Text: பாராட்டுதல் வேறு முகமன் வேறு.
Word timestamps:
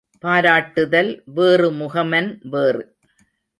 பாராட்டுதல் 0.23 1.11
வேறு 1.25 1.71
முகமன் 1.71 2.31
வேறு. 2.49 2.83